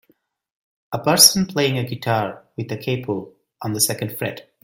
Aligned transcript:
A 0.91 0.97
person 0.97 1.45
playing 1.45 1.77
a 1.77 1.83
guitar 1.87 2.47
with 2.57 2.71
a 2.71 2.75
capo 2.75 3.33
on 3.61 3.73
the 3.73 3.79
second 3.81 4.17
fret. 4.17 4.51